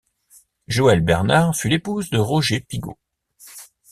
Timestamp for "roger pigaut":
2.17-2.97